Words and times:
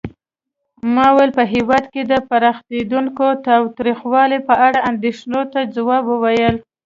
ماوو 0.93 1.25
په 1.37 1.43
هېواد 1.53 1.85
کې 1.93 2.01
د 2.11 2.13
پراخېدونکي 2.29 3.27
تاوتریخوالي 3.47 4.39
په 4.47 4.53
اړه 4.67 4.79
اندېښنو 4.91 5.41
ته 5.53 5.59
ځواب 5.75 6.03
وویل. 6.07 6.55